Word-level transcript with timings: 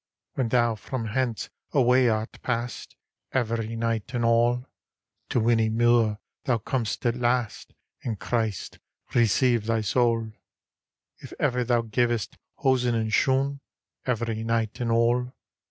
When 0.33 0.47
thou 0.49 0.73
from 0.73 1.05
hence 1.09 1.51
away 1.73 2.09
art 2.09 2.41
passed,— 2.41 2.95
Every 3.33 3.67
nighte 3.77 4.15
and 4.15 4.25
alle. 4.25 4.65
To 5.29 5.39
Whinny 5.39 5.69
muir 5.69 6.17
thou 6.45 6.57
com'st 6.57 7.05
at 7.05 7.15
last; 7.15 7.75
And 8.01 8.19
Christe 8.19 8.79
receive 9.13 9.67
thy 9.67 9.81
saule. 9.81 10.31
If 11.19 11.33
ever 11.39 11.63
thou 11.63 11.83
gavest 11.83 12.39
hosen 12.55 12.95
and 12.95 13.13
shoon,— 13.13 13.59
Every 14.07 14.37
nighte 14.43 14.81
and 14.81 14.89
alle. 14.89 15.35